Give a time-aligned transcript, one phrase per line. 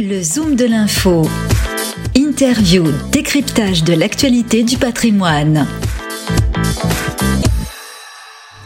[0.00, 1.28] Le Zoom de l'info.
[2.14, 5.66] Interview, décryptage de l'actualité du patrimoine.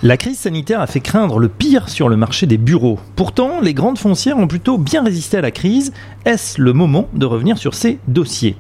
[0.03, 2.99] La crise sanitaire a fait craindre le pire sur le marché des bureaux.
[3.17, 5.95] Pourtant, les grandes foncières ont plutôt bien résisté à la crise.
[6.27, 8.57] Est-ce le moment de revenir sur ces dossiers?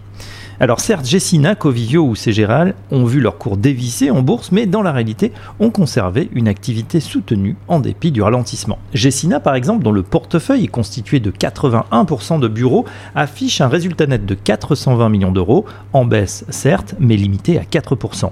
[0.62, 4.80] Alors certes, Jessina, Covivio ou Ségéral ont vu leur cours dévisser en bourse, mais dans
[4.80, 8.78] la réalité, ont conservé une activité soutenue en dépit du ralentissement.
[8.94, 12.84] Jessina, par exemple, dont le portefeuille est constitué de 81% de bureaux,
[13.16, 18.30] affiche un résultat net de 420 millions d'euros, en baisse certes, mais limité à 4%.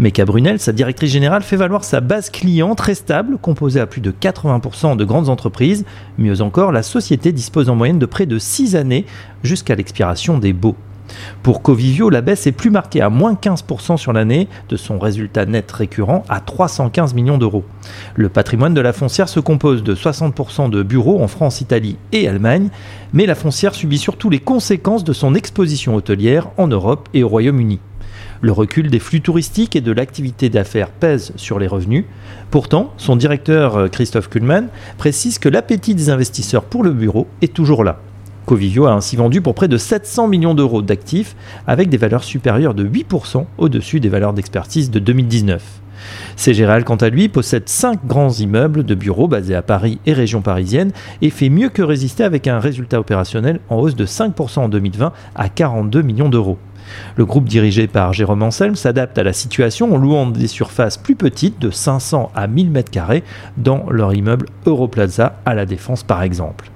[0.00, 4.00] Meka Brunel, sa directrice générale, fait valoir sa base client très stable, composée à plus
[4.00, 5.84] de 80% de grandes entreprises.
[6.18, 9.06] Mieux encore, la société dispose en moyenne de près de 6 années
[9.44, 10.74] jusqu'à l'expiration des baux.
[11.42, 15.46] Pour Covivio, la baisse est plus marquée à moins 15% sur l'année, de son résultat
[15.46, 17.64] net récurrent à 315 millions d'euros.
[18.14, 22.28] Le patrimoine de la foncière se compose de 60% de bureaux en France, Italie et
[22.28, 22.68] Allemagne,
[23.12, 27.28] mais la foncière subit surtout les conséquences de son exposition hôtelière en Europe et au
[27.28, 27.80] Royaume-Uni.
[28.40, 32.04] Le recul des flux touristiques et de l'activité d'affaires pèse sur les revenus.
[32.50, 37.82] Pourtant, son directeur Christophe Kuhlmann précise que l'appétit des investisseurs pour le bureau est toujours
[37.82, 38.00] là.
[38.48, 42.72] Covivio a ainsi vendu pour près de 700 millions d'euros d'actifs avec des valeurs supérieures
[42.72, 45.62] de 8% au-dessus des valeurs d'expertise de 2019.
[46.36, 50.40] CGRL, quant à lui, possède 5 grands immeubles de bureaux basés à Paris et région
[50.40, 54.68] parisienne et fait mieux que résister avec un résultat opérationnel en hausse de 5% en
[54.70, 56.56] 2020 à 42 millions d'euros.
[57.16, 61.16] Le groupe dirigé par Jérôme Anselme s'adapte à la situation en louant des surfaces plus
[61.16, 63.22] petites de 500 à 1000 m2
[63.58, 66.70] dans leur immeuble Europlaza à la Défense par exemple.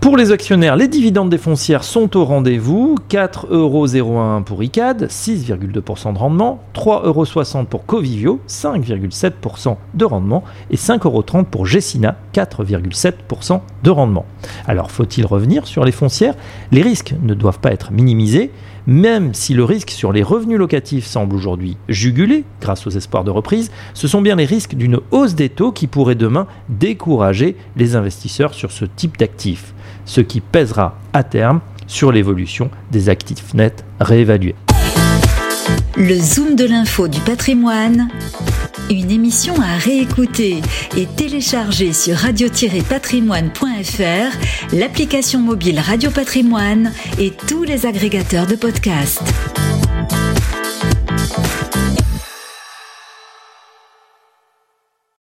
[0.00, 2.94] Pour les actionnaires, les dividendes des foncières sont au rendez-vous.
[3.10, 6.62] 4,01€ pour ICAD, 6,2% de rendement.
[6.74, 10.42] 3,60€ pour Covivio, 5,7% de rendement.
[10.70, 14.24] Et 5,30€ pour Gessina, 4,7% de rendement.
[14.66, 16.34] Alors faut-il revenir sur les foncières?
[16.72, 18.52] Les risques ne doivent pas être minimisés,
[18.86, 23.30] même si le risque sur les revenus locatifs semble aujourd'hui jugulé grâce aux espoirs de
[23.30, 27.96] reprise, ce sont bien les risques d'une hausse des taux qui pourraient demain décourager les
[27.96, 29.74] investisseurs sur ce type d'actifs
[30.04, 34.54] ce qui pèsera à terme sur l'évolution des actifs nets réévalués.
[35.96, 38.08] Le Zoom de l'info du patrimoine,
[38.90, 40.62] une émission à réécouter
[40.96, 49.22] et télécharger sur radio-patrimoine.fr, l'application mobile Radio Patrimoine et tous les agrégateurs de podcasts.